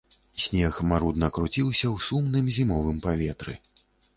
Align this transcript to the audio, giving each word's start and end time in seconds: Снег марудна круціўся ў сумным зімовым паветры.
Снег 0.43 0.79
марудна 0.91 1.29
круціўся 1.35 1.85
ў 1.95 2.07
сумным 2.07 2.51
зімовым 2.57 2.97
паветры. 3.07 3.53